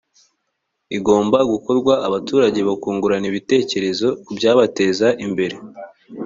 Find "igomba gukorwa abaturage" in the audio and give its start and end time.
0.97-2.59